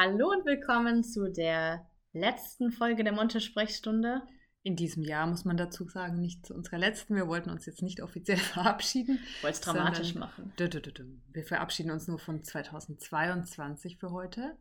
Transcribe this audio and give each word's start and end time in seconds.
Hallo 0.00 0.30
und 0.30 0.46
willkommen 0.46 1.02
zu 1.02 1.28
der 1.28 1.84
letzten 2.12 2.70
Folge 2.70 3.02
der 3.02 3.12
Monte-Sprechstunde. 3.12 4.22
In 4.62 4.76
diesem 4.76 5.02
Jahr 5.02 5.26
muss 5.26 5.44
man 5.44 5.56
dazu 5.56 5.88
sagen, 5.88 6.20
nicht 6.20 6.46
zu 6.46 6.54
unserer 6.54 6.78
letzten. 6.78 7.16
Wir 7.16 7.26
wollten 7.26 7.50
uns 7.50 7.66
jetzt 7.66 7.82
nicht 7.82 8.00
offiziell 8.00 8.36
verabschieden. 8.36 9.18
Wollte 9.42 9.54
es 9.54 9.60
dramatisch 9.60 10.14
machen. 10.14 10.52
Wir 10.56 11.42
verabschieden 11.44 11.90
uns 11.90 12.06
nur 12.06 12.20
von 12.20 12.44
2022 12.44 13.98
für 13.98 14.12
heute. 14.12 14.56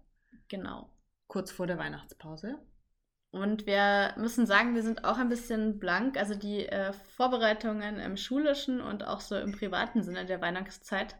Genau. 0.48 0.90
Kurz 1.28 1.52
vor 1.52 1.68
der 1.68 1.78
Weihnachtspause. 1.78 2.58
Und 3.30 3.68
wir 3.68 4.16
müssen 4.18 4.48
sagen, 4.48 4.74
wir 4.74 4.82
sind 4.82 5.06
auch 5.06 5.20
ein 5.20 5.30
bisschen 5.30 5.78
blank. 5.78 6.18
Also 6.18 6.34
die 6.34 6.66
äh, 6.66 6.94
Vorbereitungen 7.16 8.00
im 8.00 8.18
schulischen 8.18 8.82
und 8.82 9.06
auch 9.06 9.22
so 9.22 9.38
im 9.38 9.52
privaten 9.52 10.02
Sinne 10.02 10.26
der 10.26 10.42
Weihnachtszeit 10.42 11.16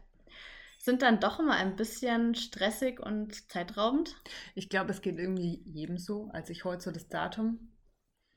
sind 0.78 1.02
dann 1.02 1.20
doch 1.20 1.40
immer 1.40 1.56
ein 1.56 1.76
bisschen 1.76 2.34
stressig 2.34 3.00
und 3.00 3.50
zeitraubend. 3.50 4.16
Ich 4.54 4.68
glaube, 4.68 4.92
es 4.92 5.02
geht 5.02 5.18
irgendwie 5.18 5.60
jedem 5.64 5.98
so. 5.98 6.30
Als 6.32 6.50
ich 6.50 6.64
heute 6.64 6.82
so 6.82 6.90
das 6.90 7.08
Datum 7.08 7.74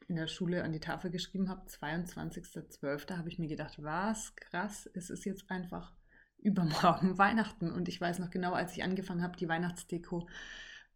in 0.08 0.16
der 0.16 0.28
Schule 0.28 0.64
an 0.64 0.74
die 0.74 0.80
Tafel 0.80 1.12
geschrieben 1.12 1.50
habe, 1.50 1.66
22.12., 1.68 3.16
habe 3.16 3.30
ich 3.30 3.40
mir 3.40 3.48
gedacht, 3.48 3.82
was 3.82 4.36
krass, 4.36 4.90
es 4.94 5.10
ist 5.10 5.24
jetzt 5.24 5.50
einfach 5.50 5.94
übermorgen 6.40 7.18
Weihnachten. 7.18 7.72
Und 7.72 7.88
ich 7.88 8.02
weiß 8.02 8.20
noch 8.20 8.32
genau, 8.32 8.54
als 8.54 8.74
ich 8.76 8.84
angefangen 8.84 9.24
habe, 9.24 9.38
die 9.38 9.48
Weihnachtsdeko 9.48 10.28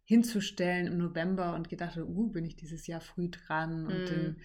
hinzustellen 0.04 0.86
im 0.86 0.98
November 0.98 1.54
und 1.54 1.68
gedacht 1.68 1.96
habe, 1.96 2.06
uh, 2.06 2.28
bin 2.28 2.44
ich 2.44 2.56
dieses 2.56 2.86
Jahr 2.86 3.00
früh 3.00 3.28
dran 3.28 3.86
und 3.86 4.04
mm. 4.04 4.06
den 4.06 4.42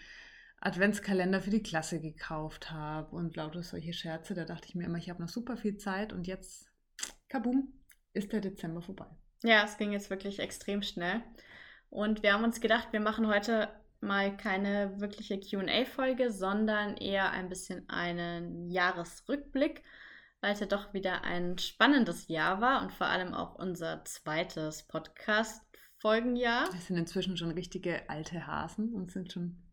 Adventskalender 0.60 1.42
für 1.42 1.50
die 1.50 1.64
Klasse 1.64 2.00
gekauft 2.00 2.72
habe 2.72 3.16
und 3.16 3.36
lauter 3.36 3.64
solche 3.64 3.94
Scherze. 3.94 4.34
Da 4.34 4.46
dachte 4.46 4.68
ich 4.68 4.76
mir 4.76 4.86
immer, 4.86 4.98
ich 4.98 5.10
habe 5.10 5.22
noch 5.22 5.30
super 5.30 5.58
viel 5.58 5.78
Zeit 5.78 6.14
und 6.14 6.28
jetzt 6.28 6.71
kabum, 7.32 7.74
ist 8.14 8.32
der 8.34 8.42
Dezember 8.42 8.82
vorbei. 8.82 9.08
Ja, 9.44 9.64
es 9.64 9.78
ging 9.78 9.94
jetzt 9.94 10.10
wirklich 10.10 10.40
extrem 10.40 10.84
schnell. 10.84 11.24
Und 11.90 12.24
wir 12.24 12.34
haben 12.34 12.44
uns 12.44 12.62
gedacht, 12.62 12.90
wir 12.92 13.00
machen 13.00 13.28
heute 13.28 13.70
mal 14.02 14.36
keine 14.36 15.00
wirkliche 15.00 15.40
QA-Folge, 15.40 16.32
sondern 16.32 16.98
eher 16.98 17.32
ein 17.32 17.50
bisschen 17.50 17.88
einen 17.90 18.70
Jahresrückblick, 18.70 19.82
weil 20.42 20.54
es 20.54 20.60
ja 20.60 20.66
doch 20.66 20.94
wieder 20.94 21.24
ein 21.24 21.58
spannendes 21.58 22.28
Jahr 22.28 22.62
war 22.62 22.82
und 22.82 22.92
vor 22.92 23.08
allem 23.08 23.34
auch 23.34 23.56
unser 23.56 24.04
zweites 24.06 24.88
Podcast-Folgenjahr. 24.88 26.72
Wir 26.72 26.82
sind 26.82 26.98
inzwischen 26.98 27.38
schon 27.38 27.52
richtige 27.52 28.10
alte 28.10 28.48
Hasen 28.48 28.94
und 28.94 29.12
sind 29.12 29.32
schon 29.32 29.64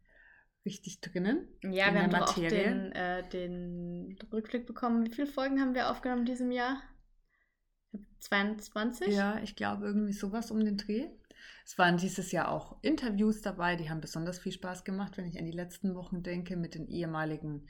richtig 0.65 1.01
drinnen. 1.01 1.49
Ja, 1.63 1.93
wir 1.93 2.03
haben 2.03 2.15
auch 2.15 2.35
den, 2.35 2.93
äh, 2.93 3.29
den 3.31 4.19
Rückblick 4.33 4.67
bekommen. 4.67 5.07
Wie 5.07 5.15
viele 5.15 5.27
Folgen 5.27 5.61
haben 5.61 5.75
wir 5.75 5.91
aufgenommen 5.91 6.21
in 6.21 6.27
diesem 6.27 6.51
Jahr? 6.51 6.83
22? 8.21 9.15
Ja, 9.15 9.41
ich 9.43 9.57
glaube 9.57 9.87
irgendwie 9.87 10.13
sowas 10.13 10.51
um 10.51 10.65
den 10.65 10.77
Dreh. 10.77 11.09
Es 11.65 11.79
waren 11.79 11.99
dieses 11.99 12.33
Jahr 12.33 12.51
auch 12.51 12.77
Interviews 12.83 13.43
dabei, 13.43 13.77
die 13.77 13.91
haben 13.91 14.01
besonders 14.01 14.39
viel 14.39 14.53
Spaß 14.53 14.85
gemacht, 14.85 15.17
wenn 15.17 15.27
ich 15.27 15.39
an 15.39 15.45
die 15.45 15.53
letzten 15.53 15.95
Wochen 15.95 16.23
denke, 16.23 16.57
mit 16.57 16.75
den 16.75 16.89
ehemaligen 16.89 17.67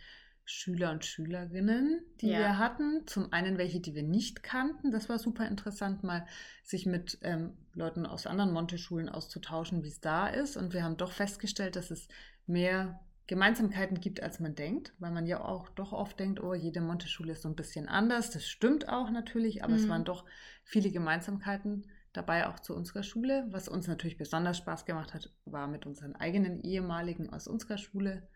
Schüler 0.50 0.92
und 0.92 1.04
Schülerinnen, 1.04 2.00
die 2.22 2.28
ja. 2.28 2.38
wir 2.38 2.58
hatten. 2.58 3.06
Zum 3.06 3.32
einen 3.34 3.58
welche, 3.58 3.80
die 3.80 3.94
wir 3.94 4.02
nicht 4.02 4.42
kannten. 4.42 4.91
Das 4.91 5.10
war 5.10 5.19
super 5.19 5.46
interessant, 5.46 6.04
mal 6.04 6.26
sich 6.62 6.86
mit 6.86 7.19
ähm, 7.20 7.52
Leuten 7.74 8.06
aus 8.06 8.26
anderen 8.26 8.52
Monte-Schulen 8.52 9.10
auszutauschen, 9.10 9.82
wie 9.82 9.88
es 9.88 10.00
da 10.00 10.26
ist. 10.26 10.56
Und 10.56 10.72
wir 10.72 10.84
haben 10.84 10.96
doch 10.96 11.12
festgestellt, 11.12 11.76
dass 11.76 11.91
es 11.91 12.08
mehr 12.46 12.98
Gemeinsamkeiten 13.28 14.00
gibt, 14.00 14.22
als 14.22 14.40
man 14.40 14.54
denkt, 14.54 14.94
weil 14.98 15.12
man 15.12 15.26
ja 15.26 15.44
auch 15.44 15.68
doch 15.68 15.92
oft 15.92 16.18
denkt, 16.18 16.42
oh, 16.42 16.54
jede 16.54 16.80
Monteschule 16.80 17.32
ist 17.32 17.42
so 17.42 17.48
ein 17.48 17.54
bisschen 17.54 17.86
anders. 17.86 18.30
Das 18.30 18.48
stimmt 18.48 18.88
auch 18.88 19.10
natürlich, 19.10 19.62
aber 19.62 19.74
mhm. 19.74 19.78
es 19.78 19.88
waren 19.88 20.04
doch 20.04 20.24
viele 20.64 20.90
Gemeinsamkeiten 20.90 21.86
dabei 22.14 22.48
auch 22.48 22.58
zu 22.58 22.74
unserer 22.74 23.02
Schule. 23.02 23.46
Was 23.50 23.68
uns 23.68 23.86
natürlich 23.86 24.16
besonders 24.16 24.56
Spaß 24.56 24.86
gemacht 24.86 25.12
hat, 25.12 25.30
war 25.44 25.66
mit 25.68 25.84
unseren 25.84 26.16
eigenen 26.16 26.62
ehemaligen 26.62 27.30
aus 27.30 27.47
unserer 27.47 27.76
Schule. 27.76 28.26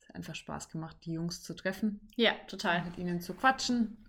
Es 0.00 0.08
hat 0.08 0.16
einfach 0.16 0.34
Spaß 0.34 0.70
gemacht, 0.70 0.96
die 1.04 1.12
Jungs 1.12 1.42
zu 1.42 1.54
treffen. 1.54 2.08
Ja, 2.16 2.32
total. 2.46 2.84
Mit 2.86 2.96
ihnen 2.96 3.20
zu 3.20 3.34
quatschen, 3.34 4.07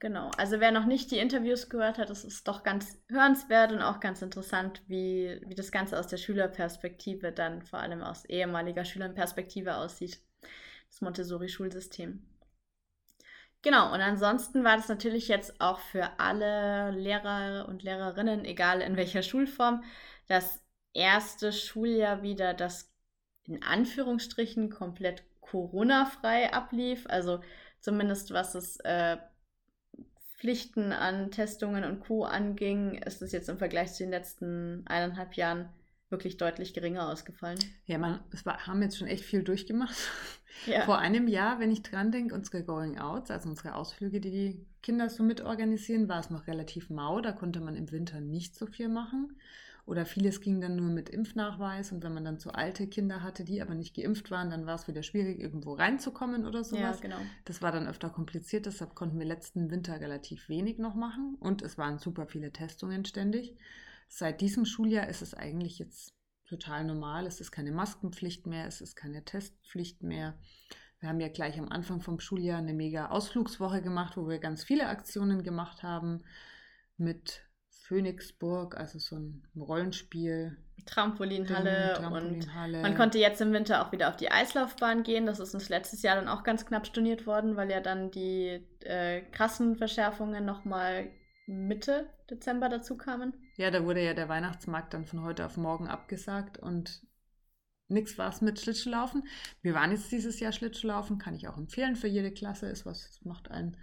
Genau, 0.00 0.30
also 0.36 0.60
wer 0.60 0.70
noch 0.70 0.86
nicht 0.86 1.10
die 1.10 1.18
Interviews 1.18 1.68
gehört 1.68 1.98
hat, 1.98 2.08
das 2.08 2.24
ist 2.24 2.46
doch 2.46 2.62
ganz 2.62 3.00
hörenswert 3.08 3.72
und 3.72 3.82
auch 3.82 3.98
ganz 3.98 4.22
interessant, 4.22 4.80
wie, 4.86 5.40
wie 5.44 5.56
das 5.56 5.72
Ganze 5.72 5.98
aus 5.98 6.06
der 6.06 6.18
Schülerperspektive 6.18 7.32
dann 7.32 7.62
vor 7.62 7.80
allem 7.80 8.02
aus 8.02 8.24
ehemaliger 8.24 8.84
Schülerperspektive 8.84 9.74
aussieht, 9.76 10.20
das 10.88 11.00
Montessori-Schulsystem. 11.00 12.22
Genau, 13.62 13.92
und 13.92 14.00
ansonsten 14.00 14.62
war 14.62 14.76
das 14.76 14.88
natürlich 14.88 15.26
jetzt 15.26 15.60
auch 15.60 15.80
für 15.80 16.20
alle 16.20 16.92
Lehrer 16.92 17.66
und 17.68 17.82
Lehrerinnen, 17.82 18.44
egal 18.44 18.80
in 18.80 18.96
welcher 18.96 19.22
Schulform, 19.22 19.82
das 20.28 20.62
erste 20.94 21.52
Schuljahr 21.52 22.22
wieder, 22.22 22.54
das 22.54 22.92
in 23.46 23.64
Anführungsstrichen 23.64 24.70
komplett 24.70 25.24
Corona-frei 25.40 26.52
ablief. 26.52 27.06
Also 27.08 27.40
zumindest 27.80 28.32
was 28.32 28.54
es 28.54 28.78
äh, 28.80 29.16
Pflichten 30.38 30.92
an 30.92 31.32
Testungen 31.32 31.84
und 31.84 32.00
Co. 32.00 32.24
anging, 32.24 32.94
ist 32.94 33.22
es 33.22 33.32
jetzt 33.32 33.48
im 33.48 33.58
Vergleich 33.58 33.92
zu 33.92 34.04
den 34.04 34.10
letzten 34.10 34.86
eineinhalb 34.86 35.34
Jahren 35.34 35.68
wirklich 36.10 36.36
deutlich 36.36 36.74
geringer 36.74 37.08
ausgefallen. 37.08 37.58
Ja, 37.86 37.98
man, 37.98 38.20
es 38.32 38.46
war, 38.46 38.66
haben 38.66 38.80
jetzt 38.80 38.96
schon 38.96 39.08
echt 39.08 39.24
viel 39.24 39.42
durchgemacht. 39.42 39.96
Ja. 40.66 40.86
Vor 40.86 40.98
einem 40.98 41.28
Jahr, 41.28 41.60
wenn 41.60 41.70
ich 41.70 41.82
dran 41.84 42.10
denke, 42.10 42.34
unsere 42.34 42.64
Going 42.64 42.98
Outs, 42.98 43.30
also 43.30 43.48
unsere 43.48 43.76
Ausflüge, 43.76 44.20
die 44.20 44.32
die 44.32 44.66
Kinder 44.82 45.08
so 45.08 45.22
mitorganisieren, 45.22 46.08
war 46.08 46.18
es 46.18 46.30
noch 46.30 46.48
relativ 46.48 46.90
mau. 46.90 47.20
Da 47.20 47.30
konnte 47.30 47.60
man 47.60 47.76
im 47.76 47.92
Winter 47.92 48.20
nicht 48.20 48.56
so 48.56 48.66
viel 48.66 48.88
machen. 48.88 49.36
Oder 49.88 50.04
vieles 50.04 50.42
ging 50.42 50.60
dann 50.60 50.76
nur 50.76 50.90
mit 50.90 51.08
Impfnachweis 51.08 51.92
und 51.92 52.04
wenn 52.04 52.12
man 52.12 52.22
dann 52.22 52.38
so 52.38 52.50
alte 52.50 52.86
Kinder 52.88 53.22
hatte, 53.22 53.42
die 53.42 53.62
aber 53.62 53.74
nicht 53.74 53.96
geimpft 53.96 54.30
waren, 54.30 54.50
dann 54.50 54.66
war 54.66 54.74
es 54.74 54.86
wieder 54.86 55.02
schwierig, 55.02 55.40
irgendwo 55.40 55.72
reinzukommen 55.72 56.46
oder 56.46 56.62
sowas. 56.62 56.98
Ja, 56.98 57.08
genau. 57.08 57.16
Das 57.46 57.62
war 57.62 57.72
dann 57.72 57.88
öfter 57.88 58.10
kompliziert, 58.10 58.66
deshalb 58.66 58.94
konnten 58.94 59.18
wir 59.18 59.24
letzten 59.24 59.70
Winter 59.70 59.98
relativ 59.98 60.50
wenig 60.50 60.76
noch 60.76 60.94
machen 60.94 61.36
und 61.40 61.62
es 61.62 61.78
waren 61.78 61.98
super 61.98 62.26
viele 62.26 62.52
Testungen 62.52 63.06
ständig. 63.06 63.56
Seit 64.08 64.42
diesem 64.42 64.66
Schuljahr 64.66 65.08
ist 65.08 65.22
es 65.22 65.32
eigentlich 65.32 65.78
jetzt 65.78 66.12
total 66.44 66.84
normal. 66.84 67.26
Es 67.26 67.40
ist 67.40 67.50
keine 67.50 67.72
Maskenpflicht 67.72 68.46
mehr, 68.46 68.66
es 68.66 68.82
ist 68.82 68.94
keine 68.94 69.24
Testpflicht 69.24 70.02
mehr. 70.02 70.38
Wir 71.00 71.08
haben 71.08 71.20
ja 71.20 71.28
gleich 71.28 71.58
am 71.58 71.70
Anfang 71.70 72.02
vom 72.02 72.20
Schuljahr 72.20 72.58
eine 72.58 72.74
mega 72.74 73.06
Ausflugswoche 73.08 73.80
gemacht, 73.80 74.18
wo 74.18 74.28
wir 74.28 74.38
ganz 74.38 74.64
viele 74.64 74.88
Aktionen 74.88 75.42
gemacht 75.42 75.82
haben 75.82 76.24
mit 76.98 77.47
Phönixburg, 77.88 78.76
also 78.76 78.98
so 78.98 79.16
ein 79.16 79.42
Rollenspiel. 79.56 80.56
Trampolinhalle, 80.84 81.94
Trampolinhalle 81.96 82.76
und 82.78 82.82
man 82.82 82.96
konnte 82.96 83.18
jetzt 83.18 83.40
im 83.40 83.52
Winter 83.52 83.84
auch 83.84 83.92
wieder 83.92 84.08
auf 84.08 84.16
die 84.16 84.30
Eislaufbahn 84.30 85.02
gehen. 85.02 85.26
Das 85.26 85.40
ist 85.40 85.52
uns 85.54 85.68
letztes 85.68 86.02
Jahr 86.02 86.16
dann 86.16 86.28
auch 86.28 86.44
ganz 86.44 86.64
knapp 86.64 86.86
storniert 86.86 87.26
worden, 87.26 87.56
weil 87.56 87.70
ja 87.70 87.80
dann 87.80 88.10
die 88.10 88.64
äh, 88.80 89.22
krassen 89.32 89.76
Verschärfungen 89.76 90.44
nochmal 90.44 91.10
Mitte 91.46 92.08
Dezember 92.30 92.68
dazu 92.68 92.96
kamen. 92.96 93.34
Ja, 93.56 93.70
da 93.70 93.84
wurde 93.84 94.04
ja 94.04 94.14
der 94.14 94.28
Weihnachtsmarkt 94.28 94.94
dann 94.94 95.04
von 95.04 95.22
heute 95.22 95.44
auf 95.44 95.56
morgen 95.56 95.88
abgesagt 95.88 96.58
und 96.58 97.02
nichts 97.88 98.16
war 98.16 98.30
es 98.30 98.40
mit 98.40 98.60
Schlittschuhlaufen. 98.60 99.26
Wir 99.62 99.74
waren 99.74 99.90
jetzt 99.90 100.12
dieses 100.12 100.40
Jahr 100.40 100.52
Schlittschuhlaufen, 100.52 101.18
kann 101.18 101.34
ich 101.34 101.48
auch 101.48 101.56
empfehlen 101.56 101.96
für 101.96 102.08
jede 102.08 102.32
Klasse, 102.32 102.66
ist 102.66 102.86
was, 102.86 103.18
macht 103.24 103.50
einen 103.50 103.76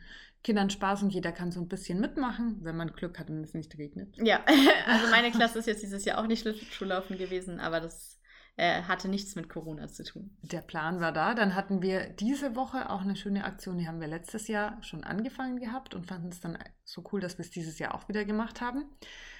Kindern 0.46 0.70
Spaß 0.70 1.02
und 1.02 1.10
jeder 1.10 1.32
kann 1.32 1.52
so 1.52 1.60
ein 1.60 1.68
bisschen 1.68 2.00
mitmachen, 2.00 2.60
wenn 2.62 2.78
man 2.78 2.94
Glück 2.94 3.18
hat 3.18 3.32
und 3.32 3.44
es 3.44 3.56
nicht 3.56 3.80
regnet. 3.80 4.16
Ja, 4.18 4.42
also 4.86 5.10
meine 5.10 5.32
Klasse 5.32 5.58
ist 5.58 5.66
jetzt 5.66 5.82
dieses 5.82 6.06
Jahr 6.06 6.20
auch 6.20 6.28
nicht 6.28 6.42
Schlittschuhlaufen 6.42 7.18
gewesen, 7.18 7.60
aber 7.60 7.80
das 7.80 8.22
äh, 8.58 8.84
hatte 8.84 9.10
nichts 9.10 9.36
mit 9.36 9.50
Corona 9.50 9.88
zu 9.88 10.04
tun. 10.04 10.38
Der 10.44 10.62
Plan 10.62 11.00
war 11.00 11.12
da. 11.12 11.34
Dann 11.34 11.56
hatten 11.56 11.82
wir 11.82 12.10
diese 12.10 12.56
Woche 12.56 12.92
auch 12.92 13.02
eine 13.02 13.16
schöne 13.16 13.44
Aktion, 13.44 13.80
die 13.80 13.88
haben 13.88 14.00
wir 14.00 14.08
letztes 14.08 14.48
Jahr 14.48 14.78
schon 14.84 15.04
angefangen 15.04 15.58
gehabt 15.58 15.96
und 15.96 16.06
fanden 16.06 16.30
es 16.30 16.42
dann 16.42 16.60
so 16.84 17.04
cool, 17.12 17.20
dass 17.20 17.40
wir 17.40 17.44
es 17.44 17.50
dieses 17.50 17.80
Jahr 17.80 17.96
auch 17.96 18.08
wieder 18.08 18.24
gemacht 18.24 18.62
haben. 18.62 18.86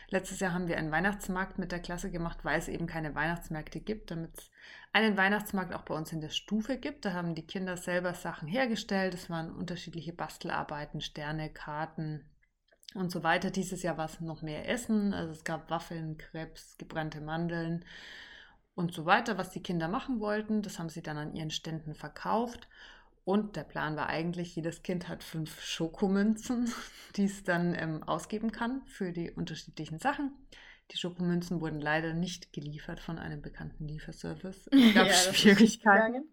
Letztes 0.10 0.40
Jahr 0.40 0.54
haben 0.54 0.68
wir 0.68 0.78
einen 0.78 0.92
Weihnachtsmarkt 0.92 1.58
mit 1.58 1.72
der 1.72 1.80
Klasse 1.80 2.12
gemacht, 2.12 2.40
weil 2.44 2.60
es 2.60 2.68
eben 2.68 2.88
keine 2.88 3.16
Weihnachtsmärkte 3.16 3.80
gibt, 3.80 4.12
damit 4.12 4.38
es 4.38 4.52
einen 4.94 5.18
Weihnachtsmarkt 5.18 5.74
auch 5.74 5.82
bei 5.82 5.96
uns 5.96 6.12
in 6.12 6.22
der 6.22 6.30
Stufe 6.30 6.78
gibt. 6.78 7.06
Da 7.06 7.14
haben 7.14 7.36
die 7.36 7.46
Kinder 7.46 7.76
selber 7.78 8.14
Sachen 8.14 8.48
hergestellt. 8.48 9.14
Es 9.14 9.30
waren 9.30 9.52
unterschiedliche 9.52 10.14
Bastelarbeiten, 10.14 11.02
Sterne, 11.02 11.50
Karten 11.50 12.24
und 12.94 13.12
so 13.12 13.24
weiter. 13.24 13.52
Dieses 13.52 13.84
Jahr 13.84 13.98
war 13.98 14.06
es 14.06 14.22
noch 14.22 14.42
mehr 14.42 14.70
Essen. 14.70 15.14
Also 15.14 15.34
es 15.34 15.44
gab 15.44 15.70
Waffeln, 15.70 16.18
Krebs, 16.18 16.78
gebrannte 16.78 17.22
Mandeln 17.22 17.84
und 18.76 18.94
so 18.94 19.06
weiter, 19.06 19.38
was 19.38 19.50
die 19.50 19.64
Kinder 19.64 19.88
machen 19.88 20.20
wollten. 20.20 20.62
Das 20.62 20.80
haben 20.80 20.90
sie 20.90 21.02
dann 21.02 21.18
an 21.18 21.36
ihren 21.36 21.52
Ständen 21.52 21.96
verkauft. 21.96 22.68
Und 23.26 23.56
der 23.56 23.64
Plan 23.64 23.98
war 23.98 24.08
eigentlich, 24.08 24.56
jedes 24.56 24.84
Kind 24.84 25.10
hat 25.10 25.24
fünf 25.24 25.60
Schokomünzen, 25.60 26.72
die 27.16 27.26
es 27.26 27.44
dann 27.44 27.76
ähm, 27.76 28.04
ausgeben 28.04 28.52
kann 28.52 28.84
für 28.86 29.12
die 29.12 29.32
unterschiedlichen 29.32 30.00
Sachen. 30.00 30.32
Die 30.92 30.98
Schokomünzen 30.98 31.60
wurden 31.60 31.82
leider 31.82 32.14
nicht 32.14 32.54
geliefert 32.54 33.00
von 33.00 33.18
einem 33.18 33.42
bekannten 33.42 33.88
Lieferservice. 33.88 34.68
Es 34.72 34.94
gab 34.94 35.08
ja, 35.08 35.14
Schwierigkeiten. 35.14 36.30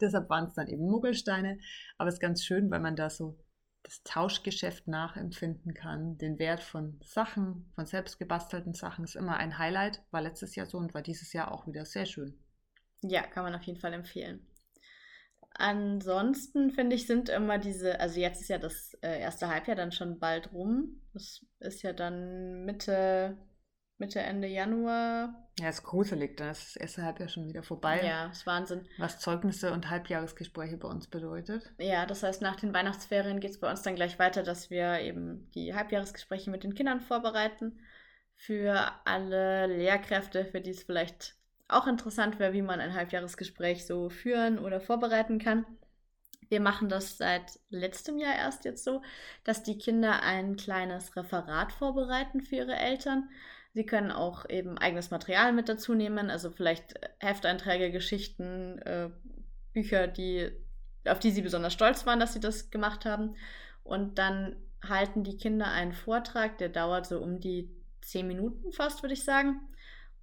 Deshalb 0.00 0.28
waren 0.28 0.46
es 0.46 0.54
dann 0.54 0.66
eben 0.66 0.82
Muggelsteine. 0.82 1.60
Aber 1.96 2.08
es 2.08 2.14
ist 2.14 2.20
ganz 2.20 2.44
schön, 2.44 2.68
weil 2.72 2.80
man 2.80 2.96
da 2.96 3.08
so 3.08 3.38
das 3.84 4.02
Tauschgeschäft 4.02 4.88
nachempfinden 4.88 5.74
kann. 5.74 6.18
Den 6.18 6.40
Wert 6.40 6.64
von 6.64 6.98
Sachen, 7.04 7.70
von 7.76 7.86
selbst 7.86 8.18
gebastelten 8.18 8.74
Sachen 8.74 9.04
ist 9.04 9.14
immer 9.14 9.36
ein 9.36 9.58
Highlight. 9.58 10.02
War 10.10 10.22
letztes 10.22 10.56
Jahr 10.56 10.66
so 10.66 10.78
und 10.78 10.94
war 10.94 11.02
dieses 11.02 11.32
Jahr 11.32 11.52
auch 11.52 11.68
wieder 11.68 11.84
sehr 11.84 12.06
schön. 12.06 12.36
Ja, 13.02 13.22
kann 13.22 13.44
man 13.44 13.54
auf 13.54 13.62
jeden 13.62 13.78
Fall 13.78 13.92
empfehlen. 13.92 14.44
Ansonsten 15.54 16.70
finde 16.70 16.96
ich, 16.96 17.06
sind 17.06 17.28
immer 17.28 17.58
diese, 17.58 18.00
also 18.00 18.18
jetzt 18.18 18.40
ist 18.40 18.48
ja 18.48 18.58
das 18.58 18.94
äh, 19.02 19.20
erste 19.20 19.48
Halbjahr 19.48 19.76
dann 19.76 19.92
schon 19.92 20.18
bald 20.18 20.52
rum. 20.52 21.00
Das 21.12 21.44
ist 21.60 21.82
ja 21.82 21.92
dann 21.92 22.64
Mitte, 22.64 23.36
Mitte, 23.98 24.20
Ende 24.20 24.48
Januar. 24.48 25.48
Ja, 25.60 25.68
ist 25.68 25.82
gruselig, 25.82 26.36
dann 26.38 26.50
ist 26.50 26.74
das 26.74 26.76
erste 26.76 27.02
Halbjahr 27.04 27.28
schon 27.28 27.46
wieder 27.46 27.62
vorbei. 27.62 28.02
Ja, 28.02 28.30
ist 28.30 28.46
Wahnsinn. 28.46 28.88
Was 28.98 29.20
Zeugnisse 29.20 29.72
und 29.72 29.90
Halbjahresgespräche 29.90 30.78
bei 30.78 30.88
uns 30.88 31.08
bedeutet. 31.08 31.70
Ja, 31.78 32.06
das 32.06 32.22
heißt, 32.22 32.40
nach 32.40 32.56
den 32.56 32.72
Weihnachtsferien 32.72 33.38
geht 33.38 33.50
es 33.50 33.60
bei 33.60 33.70
uns 33.70 33.82
dann 33.82 33.94
gleich 33.94 34.18
weiter, 34.18 34.42
dass 34.42 34.70
wir 34.70 35.00
eben 35.00 35.50
die 35.54 35.74
Halbjahresgespräche 35.74 36.50
mit 36.50 36.64
den 36.64 36.74
Kindern 36.74 37.00
vorbereiten. 37.00 37.80
Für 38.34 38.90
alle 39.04 39.66
Lehrkräfte, 39.66 40.46
für 40.46 40.60
die 40.60 40.70
es 40.70 40.82
vielleicht 40.82 41.36
auch 41.68 41.86
interessant 41.86 42.38
wäre, 42.38 42.52
wie 42.52 42.62
man 42.62 42.80
ein 42.80 42.94
Halbjahresgespräch 42.94 43.86
so 43.86 44.10
führen 44.10 44.58
oder 44.58 44.80
vorbereiten 44.80 45.38
kann. 45.38 45.64
Wir 46.48 46.60
machen 46.60 46.88
das 46.88 47.16
seit 47.16 47.58
letztem 47.70 48.18
Jahr 48.18 48.34
erst 48.34 48.64
jetzt 48.66 48.84
so, 48.84 49.00
dass 49.42 49.62
die 49.62 49.78
Kinder 49.78 50.22
ein 50.22 50.56
kleines 50.56 51.16
Referat 51.16 51.72
vorbereiten 51.72 52.42
für 52.42 52.56
ihre 52.56 52.76
Eltern. 52.76 53.30
Sie 53.72 53.86
können 53.86 54.10
auch 54.10 54.46
eben 54.50 54.76
eigenes 54.76 55.10
Material 55.10 55.54
mit 55.54 55.70
dazu 55.70 55.94
nehmen, 55.94 56.28
also 56.28 56.50
vielleicht 56.50 57.00
Hefteinträge, 57.20 57.90
Geschichten, 57.90 58.78
äh, 58.80 59.08
Bücher, 59.72 60.08
die, 60.08 60.50
auf 61.06 61.20
die 61.20 61.30
sie 61.30 61.40
besonders 61.40 61.72
stolz 61.72 62.04
waren, 62.04 62.20
dass 62.20 62.34
sie 62.34 62.40
das 62.40 62.70
gemacht 62.70 63.06
haben. 63.06 63.34
Und 63.82 64.18
dann 64.18 64.56
halten 64.86 65.24
die 65.24 65.38
Kinder 65.38 65.68
einen 65.68 65.94
Vortrag, 65.94 66.58
der 66.58 66.68
dauert 66.68 67.06
so 67.06 67.18
um 67.18 67.40
die 67.40 67.70
zehn 68.02 68.26
Minuten 68.26 68.72
fast, 68.72 69.02
würde 69.02 69.14
ich 69.14 69.24
sagen 69.24 69.60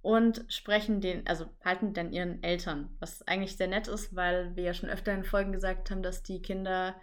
und 0.02 0.44
sprechen 0.48 1.00
den, 1.00 1.26
also 1.26 1.46
halten 1.64 1.92
dann 1.92 2.12
ihren 2.12 2.42
Eltern, 2.42 2.96
was 3.00 3.26
eigentlich 3.26 3.56
sehr 3.56 3.68
nett 3.68 3.88
ist, 3.88 4.16
weil 4.16 4.56
wir 4.56 4.64
ja 4.64 4.74
schon 4.74 4.88
öfter 4.88 5.12
in 5.12 5.24
Folgen 5.24 5.52
gesagt 5.52 5.90
haben, 5.90 6.02
dass 6.02 6.22
die 6.22 6.40
Kinder 6.40 6.96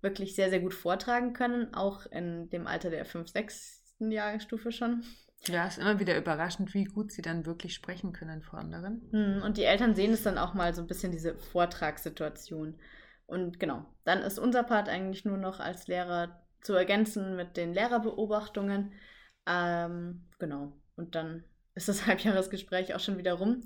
wirklich 0.00 0.34
sehr, 0.34 0.50
sehr 0.50 0.60
gut 0.60 0.74
vortragen 0.74 1.32
können, 1.32 1.74
auch 1.74 2.06
in 2.06 2.48
dem 2.50 2.66
Alter 2.66 2.90
der 2.90 3.04
5., 3.04 3.28
6. 3.28 3.82
Jahrstufe 4.00 4.72
schon. 4.72 5.04
Ja, 5.46 5.66
ist 5.66 5.78
immer 5.78 5.98
wieder 6.00 6.18
überraschend, 6.18 6.74
wie 6.74 6.84
gut 6.84 7.12
sie 7.12 7.22
dann 7.22 7.46
wirklich 7.46 7.74
sprechen 7.74 8.12
können 8.12 8.42
vor 8.42 8.58
anderen. 8.58 9.08
Hm, 9.10 9.42
und 9.42 9.56
die 9.56 9.64
Eltern 9.64 9.94
sehen 9.94 10.12
es 10.12 10.22
dann 10.22 10.38
auch 10.38 10.54
mal 10.54 10.74
so 10.74 10.82
ein 10.82 10.86
bisschen 10.86 11.12
diese 11.12 11.34
Vortragssituation. 11.36 12.78
Und 13.26 13.60
genau, 13.60 13.86
dann 14.04 14.20
ist 14.20 14.38
unser 14.38 14.64
Part 14.64 14.88
eigentlich 14.88 15.24
nur 15.24 15.38
noch 15.38 15.60
als 15.60 15.86
Lehrer 15.86 16.42
zu 16.60 16.74
ergänzen 16.74 17.36
mit 17.36 17.56
den 17.56 17.72
Lehrerbeobachtungen. 17.72 18.92
Ähm, 19.46 20.28
genau, 20.38 20.72
und 20.96 21.14
dann 21.14 21.44
ist 21.74 21.88
das 21.88 22.06
Halbjahresgespräch 22.06 22.94
auch 22.94 23.00
schon 23.00 23.18
wieder 23.18 23.34
rum. 23.34 23.62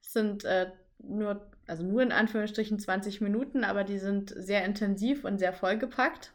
Es 0.00 0.12
sind 0.12 0.44
äh, 0.44 0.70
nur, 0.98 1.50
also 1.66 1.84
nur 1.84 2.02
in 2.02 2.12
Anführungsstrichen 2.12 2.78
20 2.78 3.20
Minuten, 3.20 3.64
aber 3.64 3.84
die 3.84 3.98
sind 3.98 4.32
sehr 4.36 4.64
intensiv 4.64 5.24
und 5.24 5.38
sehr 5.38 5.52
vollgepackt. 5.52 6.32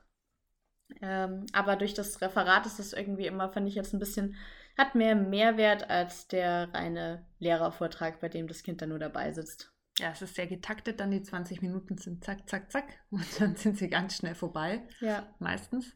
Ähm, 1.01 1.45
aber 1.53 1.75
durch 1.75 1.93
das 1.93 2.21
Referat 2.21 2.65
ist 2.65 2.79
das 2.79 2.93
irgendwie 2.93 3.25
immer, 3.25 3.49
fand 3.49 3.67
ich 3.67 3.75
jetzt 3.75 3.93
ein 3.93 3.99
bisschen, 3.99 4.35
hat 4.77 4.95
mehr 4.95 5.15
Mehrwert 5.15 5.89
als 5.89 6.27
der 6.27 6.73
reine 6.73 7.25
Lehrervortrag, 7.39 8.19
bei 8.19 8.29
dem 8.29 8.47
das 8.47 8.63
Kind 8.63 8.81
dann 8.81 8.89
nur 8.89 8.99
dabei 8.99 9.31
sitzt. 9.31 9.71
Ja, 9.99 10.11
es 10.11 10.21
ist 10.21 10.35
sehr 10.35 10.47
getaktet, 10.47 10.99
dann 10.99 11.11
die 11.11 11.21
20 11.21 11.61
Minuten 11.61 11.97
sind 11.97 12.23
zack, 12.23 12.49
zack, 12.49 12.71
zack 12.71 12.85
und 13.11 13.39
dann 13.39 13.55
sind 13.55 13.77
sie 13.77 13.89
ganz 13.89 14.17
schnell 14.17 14.35
vorbei. 14.35 14.87
Ja. 14.99 15.27
Meistens. 15.39 15.95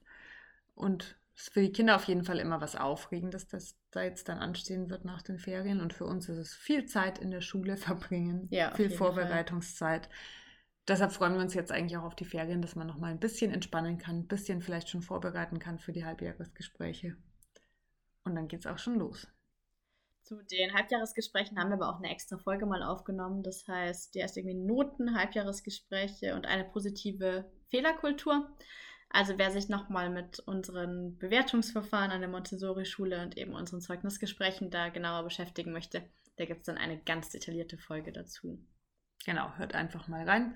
Und 0.75 1.17
ist 1.37 1.53
für 1.53 1.61
die 1.61 1.71
Kinder 1.71 1.95
auf 1.95 2.05
jeden 2.05 2.23
Fall 2.23 2.39
immer 2.39 2.59
was 2.61 2.75
Aufregendes, 2.75 3.47
dass 3.47 3.77
da 3.91 4.01
jetzt 4.01 4.27
dann 4.27 4.39
anstehen 4.39 4.89
wird 4.89 5.05
nach 5.05 5.21
den 5.21 5.37
Ferien. 5.37 5.79
Und 5.79 5.93
für 5.93 6.05
uns 6.05 6.27
ist 6.29 6.37
es 6.37 6.53
viel 6.53 6.85
Zeit 6.85 7.19
in 7.19 7.29
der 7.29 7.41
Schule 7.41 7.77
verbringen, 7.77 8.47
ja, 8.49 8.73
viel 8.73 8.89
Vorbereitungszeit. 8.89 10.07
Fall. 10.07 10.15
Deshalb 10.87 11.11
freuen 11.11 11.33
wir 11.33 11.41
uns 11.41 11.53
jetzt 11.53 11.71
eigentlich 11.71 11.97
auch 11.97 12.03
auf 12.03 12.15
die 12.15 12.25
Ferien, 12.25 12.61
dass 12.61 12.75
man 12.75 12.87
noch 12.87 12.97
mal 12.97 13.11
ein 13.11 13.19
bisschen 13.19 13.51
entspannen 13.51 13.97
kann, 13.97 14.19
ein 14.19 14.27
bisschen 14.27 14.61
vielleicht 14.61 14.89
schon 14.89 15.01
vorbereiten 15.01 15.59
kann 15.59 15.79
für 15.79 15.91
die 15.91 16.05
Halbjahresgespräche. 16.05 17.17
Und 18.23 18.35
dann 18.35 18.47
geht 18.47 18.61
es 18.61 18.67
auch 18.67 18.77
schon 18.77 18.95
los. 18.95 19.27
Zu 20.23 20.41
den 20.43 20.73
Halbjahresgesprächen 20.73 21.59
haben 21.59 21.69
wir 21.69 21.75
aber 21.75 21.89
auch 21.89 21.99
eine 21.99 22.09
extra 22.09 22.37
Folge 22.37 22.65
mal 22.65 22.83
aufgenommen. 22.83 23.43
Das 23.43 23.67
heißt, 23.67 24.15
die 24.15 24.19
erst 24.19 24.37
irgendwie 24.37 24.57
Noten, 24.57 25.15
Halbjahresgespräche 25.15 26.35
und 26.35 26.45
eine 26.45 26.65
positive 26.65 27.45
Fehlerkultur. 27.69 28.49
Also 29.09 29.37
wer 29.37 29.51
sich 29.51 29.69
nochmal 29.69 30.09
mit 30.09 30.39
unseren 30.39 31.17
Bewertungsverfahren 31.17 32.11
an 32.11 32.19
der 32.19 32.29
Montessori-Schule 32.29 33.21
und 33.21 33.37
eben 33.37 33.53
unseren 33.53 33.81
Zeugnisgesprächen 33.81 34.69
da 34.69 34.89
genauer 34.89 35.23
beschäftigen 35.23 35.71
möchte, 35.71 36.03
da 36.35 36.45
gibt 36.45 36.61
es 36.61 36.65
dann 36.65 36.77
eine 36.77 36.99
ganz 36.99 37.29
detaillierte 37.29 37.77
Folge 37.77 38.11
dazu. 38.11 38.59
Genau, 39.25 39.55
hört 39.57 39.75
einfach 39.75 40.07
mal 40.07 40.27
rein. 40.27 40.55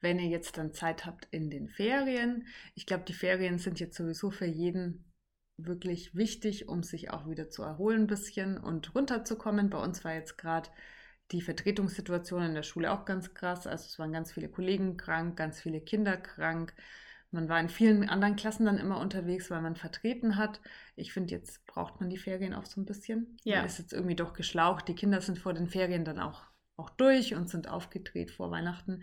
Wenn 0.00 0.18
ihr 0.18 0.28
jetzt 0.28 0.58
dann 0.58 0.72
Zeit 0.72 1.06
habt 1.06 1.28
in 1.30 1.48
den 1.48 1.68
Ferien, 1.68 2.46
ich 2.74 2.86
glaube, 2.86 3.04
die 3.04 3.14
Ferien 3.14 3.58
sind 3.58 3.78
jetzt 3.78 3.96
sowieso 3.96 4.30
für 4.30 4.46
jeden 4.46 5.12
wirklich 5.56 6.14
wichtig, 6.14 6.68
um 6.68 6.82
sich 6.82 7.10
auch 7.10 7.28
wieder 7.28 7.50
zu 7.50 7.62
erholen 7.62 8.02
ein 8.02 8.06
bisschen 8.08 8.58
und 8.58 8.94
runterzukommen. 8.94 9.70
Bei 9.70 9.78
uns 9.78 10.04
war 10.04 10.14
jetzt 10.14 10.38
gerade 10.38 10.68
die 11.30 11.40
Vertretungssituation 11.40 12.42
in 12.42 12.54
der 12.54 12.62
Schule 12.62 12.92
auch 12.92 13.04
ganz 13.04 13.32
krass. 13.32 13.66
Also 13.66 13.86
es 13.86 13.98
waren 13.98 14.12
ganz 14.12 14.32
viele 14.32 14.48
Kollegen 14.48 14.96
krank, 14.96 15.36
ganz 15.36 15.60
viele 15.60 15.80
Kinder 15.80 16.16
krank. 16.16 16.74
Man 17.32 17.48
war 17.48 17.58
in 17.58 17.70
vielen 17.70 18.08
anderen 18.08 18.36
Klassen 18.36 18.66
dann 18.66 18.78
immer 18.78 19.00
unterwegs, 19.00 19.50
weil 19.50 19.62
man 19.62 19.74
vertreten 19.74 20.36
hat. 20.36 20.60
Ich 20.96 21.12
finde, 21.12 21.34
jetzt 21.34 21.66
braucht 21.66 21.98
man 21.98 22.10
die 22.10 22.18
Ferien 22.18 22.52
auch 22.52 22.66
so 22.66 22.80
ein 22.80 22.84
bisschen. 22.84 23.38
Ja. 23.42 23.56
Man 23.56 23.66
ist 23.66 23.78
jetzt 23.78 23.94
irgendwie 23.94 24.14
doch 24.14 24.34
geschlaucht. 24.34 24.86
Die 24.86 24.94
Kinder 24.94 25.20
sind 25.22 25.38
vor 25.38 25.54
den 25.54 25.66
Ferien 25.66 26.04
dann 26.04 26.20
auch, 26.20 26.42
auch 26.76 26.90
durch 26.90 27.34
und 27.34 27.48
sind 27.48 27.68
aufgedreht 27.68 28.30
vor 28.30 28.50
Weihnachten. 28.50 29.02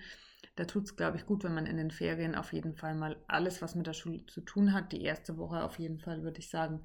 Da 0.56 0.66
tut 0.66 0.84
es, 0.86 0.96
glaube 0.96 1.18
ich, 1.18 1.26
gut, 1.26 1.44
wenn 1.44 1.56
man 1.56 1.66
in 1.66 1.78
den 1.78 1.90
Ferien 1.90 2.36
auf 2.36 2.54
jeden 2.54 2.76
Fall 2.76 2.94
mal 2.94 3.18
alles, 3.28 3.62
was 3.62 3.76
mit 3.76 3.88
der 3.88 3.94
Schule 3.94 4.26
zu 4.28 4.42
tun 4.42 4.74
hat, 4.74 4.92
die 4.92 5.02
erste 5.02 5.38
Woche 5.38 5.64
auf 5.64 5.80
jeden 5.80 6.00
Fall, 6.00 6.22
würde 6.22 6.40
ich 6.40 6.50
sagen, 6.50 6.84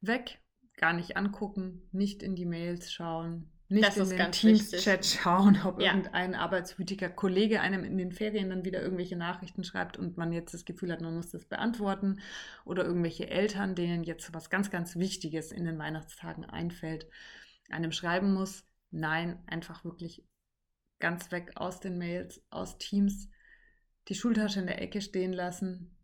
weg, 0.00 0.38
gar 0.76 0.92
nicht 0.92 1.16
angucken, 1.16 1.88
nicht 1.90 2.22
in 2.22 2.36
die 2.36 2.46
Mails 2.46 2.92
schauen, 2.92 3.50
nicht 3.68 3.96
das 3.96 4.10
in 4.10 4.16
den 4.16 4.32
Teams-Chat 4.32 5.06
schauen, 5.06 5.58
ob 5.64 5.80
ja. 5.80 5.88
irgendein 5.88 6.34
arbeitswütiger 6.34 7.08
Kollege 7.08 7.60
einem 7.60 7.82
in 7.82 7.96
den 7.96 8.12
Ferien 8.12 8.50
dann 8.50 8.64
wieder 8.64 8.82
irgendwelche 8.82 9.16
Nachrichten 9.16 9.64
schreibt 9.64 9.98
und 9.98 10.16
man 10.16 10.32
jetzt 10.32 10.52
das 10.52 10.64
Gefühl 10.64 10.92
hat, 10.92 11.00
man 11.00 11.16
muss 11.16 11.30
das 11.30 11.46
beantworten 11.46 12.20
oder 12.64 12.84
irgendwelche 12.84 13.28
Eltern, 13.28 13.74
denen 13.74 14.04
jetzt 14.04 14.34
was 14.34 14.50
ganz, 14.50 14.70
ganz 14.70 14.96
Wichtiges 14.96 15.50
in 15.50 15.64
den 15.64 15.78
Weihnachtstagen 15.78 16.44
einfällt, 16.44 17.08
einem 17.70 17.92
schreiben 17.92 18.34
muss. 18.34 18.64
Nein, 18.90 19.42
einfach 19.46 19.84
wirklich 19.84 20.24
ganz 21.00 21.32
weg 21.32 21.52
aus 21.56 21.80
den 21.80 21.98
Mails, 21.98 22.42
aus 22.50 22.78
Teams, 22.78 23.28
die 24.08 24.14
Schultasche 24.14 24.60
in 24.60 24.66
der 24.66 24.82
Ecke 24.82 25.00
stehen 25.00 25.32
lassen, 25.32 25.96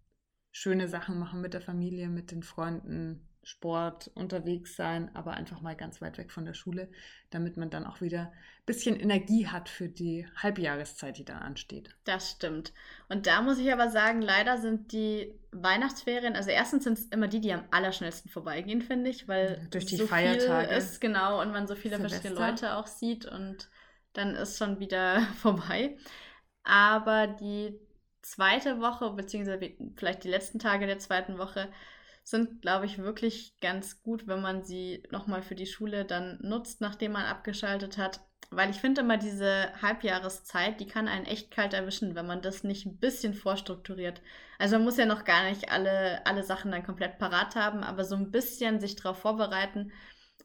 schöne 0.51 0.89
Sachen 0.89 1.19
machen 1.19 1.41
mit 1.41 1.55
der 1.55 1.61
Familie, 1.61 2.09
mit 2.09 2.31
den 2.31 2.43
Freunden, 2.43 3.30
Sport, 3.43 4.11
unterwegs 4.15 4.77
sein, 4.77 5.15
aber 5.15 5.33
einfach 5.33 5.61
mal 5.63 5.75
ganz 5.75 6.01
weit 6.03 6.19
weg 6.19 6.31
von 6.31 6.45
der 6.45 6.55
Schule, 6.55 6.91
damit 7.31 7.57
man 7.57 7.71
dann 7.71 7.87
auch 7.87 8.01
wieder 8.01 8.33
ein 8.33 8.67
bisschen 8.67 9.01
Energie 9.01 9.49
hat 9.49 9.69
für 9.69 9.89
die 9.89 10.27
Halbjahreszeit, 10.37 11.17
die 11.17 11.25
dann 11.25 11.39
ansteht. 11.39 11.97
Das 12.05 12.31
stimmt. 12.31 12.73
Und 13.09 13.27
da 13.27 13.41
muss 13.41 13.59
ich 13.59 13.73
aber 13.73 13.89
sagen, 13.91 14.21
leider 14.21 14.59
sind 14.59 14.93
die 14.93 15.35
Weihnachtsferien, 15.53 16.37
also 16.37 16.51
erstens 16.51 16.85
sind 16.85 16.99
es 16.99 17.07
immer 17.07 17.29
die, 17.29 17.41
die 17.41 17.53
am 17.53 17.65
allerschnellsten 17.71 18.31
vorbeigehen, 18.31 18.83
finde 18.83 19.11
ich, 19.11 19.27
weil 19.27 19.67
durch 19.71 19.87
die 19.87 19.97
so 19.97 20.07
Feiertage 20.07 20.69
viel 20.69 20.77
ist 20.77 21.01
genau 21.01 21.41
und 21.41 21.51
man 21.53 21.67
so 21.67 21.75
viele 21.75 21.97
Silvester. 21.97 22.21
verschiedene 22.21 22.47
Leute 22.47 22.77
auch 22.77 22.87
sieht 22.87 23.25
und 23.25 23.71
dann 24.13 24.35
ist 24.35 24.59
schon 24.59 24.81
wieder 24.81 25.23
vorbei. 25.41 25.97
Aber 26.63 27.27
die 27.27 27.79
zweite 28.23 28.81
Woche, 28.81 29.11
beziehungsweise 29.13 29.61
vielleicht 29.97 30.25
die 30.25 30.29
letzten 30.29 30.59
Tage 30.59 30.87
der 30.87 30.99
zweiten 30.99 31.39
Woche, 31.39 31.73
sind, 32.31 32.63
glaube 32.63 32.87
ich, 32.87 32.99
wirklich 32.99 33.59
ganz 33.61 34.03
gut, 34.03 34.27
wenn 34.27 34.41
man 34.41 34.65
sie 34.65 35.03
nochmal 35.11 35.43
für 35.43 35.55
die 35.55 35.67
Schule 35.67 36.05
dann 36.05 36.39
nutzt, 36.41 36.81
nachdem 36.81 37.13
man 37.13 37.25
abgeschaltet 37.25 37.99
hat. 37.99 38.21
Weil 38.51 38.71
ich 38.71 38.81
finde 38.81 39.03
immer 39.03 39.17
diese 39.17 39.71
Halbjahreszeit, 39.81 40.81
die 40.81 40.87
kann 40.87 41.07
einen 41.07 41.27
echt 41.27 41.51
kalt 41.51 41.73
erwischen, 41.73 42.15
wenn 42.15 42.27
man 42.27 42.43
das 42.43 42.65
nicht 42.65 42.87
ein 42.87 42.99
bisschen 42.99 43.35
vorstrukturiert. 43.35 44.23
Also 44.59 44.77
man 44.77 44.85
muss 44.85 44.97
ja 44.97 45.07
noch 45.07 45.25
gar 45.25 45.49
nicht 45.49 45.71
alle, 45.71 46.25
alle 46.27 46.43
Sachen 46.43 46.73
dann 46.73 46.85
komplett 46.85 47.19
parat 47.19 47.55
haben, 47.55 47.85
aber 47.85 48.05
so 48.05 48.17
ein 48.17 48.31
bisschen 48.31 48.81
sich 48.81 48.97
darauf 48.97 49.19
vorbereiten, 49.19 49.93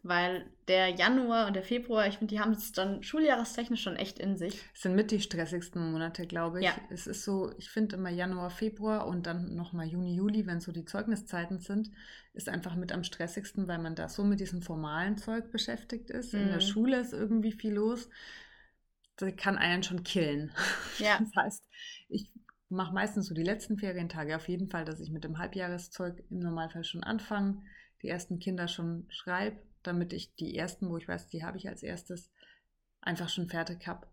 weil 0.05 0.45
der 0.67 0.89
Januar 0.89 1.47
und 1.47 1.55
der 1.55 1.63
Februar, 1.63 2.05
ich 2.05 2.19
finde, 2.19 2.35
die 2.35 2.39
haben 2.39 2.51
es 2.51 2.71
dann 2.71 3.01
schuljahrestechnisch 3.01 3.81
schon 3.81 3.95
echt 3.95 4.19
in 4.19 4.37
sich. 4.37 4.61
Es 4.75 4.83
sind 4.83 4.95
mit 4.95 5.09
die 5.09 5.19
stressigsten 5.19 5.91
Monate, 5.91 6.27
glaube 6.27 6.59
ich. 6.59 6.65
Ja. 6.65 6.75
Es 6.91 7.07
ist 7.07 7.23
so, 7.23 7.51
ich 7.57 7.71
finde 7.71 7.95
immer 7.95 8.11
Januar, 8.11 8.51
Februar 8.51 9.07
und 9.07 9.25
dann 9.25 9.55
nochmal 9.55 9.87
Juni, 9.87 10.15
Juli, 10.15 10.45
wenn 10.45 10.59
so 10.59 10.71
die 10.71 10.85
Zeugniszeiten 10.85 11.57
sind, 11.57 11.89
ist 12.33 12.49
einfach 12.49 12.75
mit 12.75 12.91
am 12.91 13.03
stressigsten, 13.03 13.67
weil 13.67 13.79
man 13.79 13.95
da 13.95 14.07
so 14.07 14.23
mit 14.23 14.39
diesem 14.39 14.61
formalen 14.61 15.17
Zeug 15.17 15.51
beschäftigt 15.51 16.11
ist. 16.11 16.33
Mhm. 16.33 16.41
In 16.41 16.47
der 16.49 16.55
mhm. 16.57 16.61
Schule 16.61 16.99
ist 16.99 17.13
irgendwie 17.13 17.51
viel 17.51 17.73
los. 17.73 18.07
Das 19.17 19.35
kann 19.35 19.57
einen 19.57 19.81
schon 19.81 20.03
killen. 20.03 20.51
Ja. 20.99 21.17
Das 21.19 21.35
heißt, 21.35 21.63
ich 22.09 22.31
mache 22.69 22.93
meistens 22.93 23.25
so 23.25 23.33
die 23.33 23.43
letzten 23.43 23.79
Ferientage 23.79 24.35
auf 24.35 24.47
jeden 24.49 24.69
Fall, 24.69 24.85
dass 24.85 24.99
ich 24.99 25.09
mit 25.09 25.23
dem 25.23 25.39
Halbjahreszeug 25.39 26.23
im 26.29 26.39
Normalfall 26.39 26.83
schon 26.83 27.03
anfange, 27.03 27.63
die 28.03 28.07
ersten 28.07 28.37
Kinder 28.39 28.67
schon 28.67 29.07
schreibe, 29.09 29.57
damit 29.87 30.13
ich 30.13 30.35
die 30.35 30.55
ersten, 30.55 30.89
wo 30.89 30.97
ich 30.97 31.07
weiß, 31.07 31.27
die 31.29 31.43
habe 31.43 31.57
ich 31.57 31.67
als 31.67 31.83
erstes, 31.83 32.31
einfach 33.01 33.29
schon 33.29 33.47
fertig 33.47 33.87
habe 33.87 34.07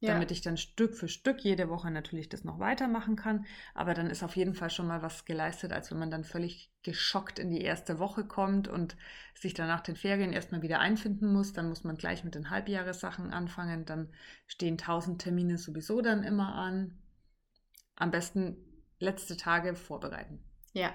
ja. 0.00 0.12
damit 0.12 0.30
ich 0.30 0.42
dann 0.42 0.56
Stück 0.56 0.94
für 0.94 1.08
Stück 1.08 1.40
jede 1.40 1.68
Woche 1.68 1.90
natürlich 1.90 2.28
das 2.28 2.44
noch 2.44 2.58
weitermachen 2.58 3.16
kann. 3.16 3.46
Aber 3.74 3.94
dann 3.94 4.10
ist 4.10 4.22
auf 4.22 4.36
jeden 4.36 4.54
Fall 4.54 4.70
schon 4.70 4.86
mal 4.86 5.02
was 5.02 5.24
geleistet, 5.24 5.72
als 5.72 5.90
wenn 5.90 5.98
man 5.98 6.10
dann 6.10 6.24
völlig 6.24 6.70
geschockt 6.82 7.38
in 7.38 7.50
die 7.50 7.62
erste 7.62 7.98
Woche 7.98 8.24
kommt 8.24 8.68
und 8.68 8.96
sich 9.34 9.54
dann 9.54 9.68
nach 9.68 9.80
den 9.80 9.96
Ferien 9.96 10.32
erstmal 10.32 10.62
wieder 10.62 10.80
einfinden 10.80 11.32
muss. 11.32 11.52
Dann 11.52 11.68
muss 11.68 11.84
man 11.84 11.96
gleich 11.96 12.24
mit 12.24 12.34
den 12.34 12.50
Halbjahressachen 12.50 13.32
anfangen. 13.32 13.84
Dann 13.84 14.12
stehen 14.46 14.78
tausend 14.78 15.22
Termine 15.22 15.58
sowieso 15.58 16.00
dann 16.02 16.22
immer 16.22 16.54
an. 16.54 16.98
Am 17.96 18.10
besten 18.10 18.56
letzte 18.98 19.36
Tage 19.36 19.74
vorbereiten. 19.74 20.42
Ja, 20.72 20.94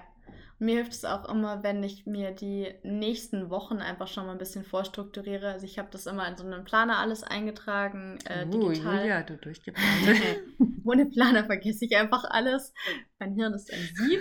mir 0.62 0.76
hilft 0.76 0.92
es 0.92 1.04
auch 1.04 1.28
immer, 1.28 1.64
wenn 1.64 1.82
ich 1.82 2.06
mir 2.06 2.30
die 2.30 2.72
nächsten 2.84 3.50
Wochen 3.50 3.78
einfach 3.78 4.06
schon 4.06 4.26
mal 4.26 4.32
ein 4.32 4.38
bisschen 4.38 4.64
vorstrukturiere. 4.64 5.48
Also 5.48 5.66
ich 5.66 5.76
habe 5.76 5.88
das 5.90 6.06
immer 6.06 6.26
in 6.28 6.36
so 6.36 6.44
einen 6.44 6.62
Planer 6.62 6.98
alles 6.98 7.24
eingetragen, 7.24 8.20
äh, 8.26 8.46
uh, 8.46 8.50
digital. 8.50 9.00
Julia, 9.00 9.22
du 9.24 9.36
durchgeplant. 9.38 10.22
Ohne 10.84 11.06
Planer 11.06 11.44
vergesse 11.44 11.84
ich 11.84 11.96
einfach 11.96 12.22
alles. 12.24 12.72
Mein 13.18 13.34
Hirn 13.34 13.54
ist 13.54 13.72
ein 13.72 13.88
Sieb. 13.92 14.20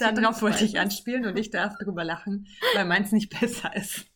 Darauf 0.00 0.42
wollte 0.42 0.64
ich 0.64 0.80
anspielen 0.80 1.26
und 1.26 1.38
ich 1.38 1.50
darf 1.50 1.78
drüber 1.78 2.02
lachen, 2.02 2.48
weil 2.74 2.84
meins 2.84 3.12
nicht 3.12 3.30
besser 3.40 3.74
ist. 3.76 4.06